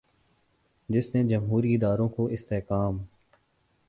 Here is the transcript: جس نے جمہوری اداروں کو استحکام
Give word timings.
جس 0.89 1.15
نے 1.15 1.23
جمہوری 1.23 1.75
اداروں 1.75 2.07
کو 2.09 2.25
استحکام 2.27 2.97